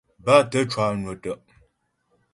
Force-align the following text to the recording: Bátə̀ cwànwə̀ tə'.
Bátə̀ 0.25 0.63
cwànwə̀ 0.71 1.15
tə'. 1.23 1.39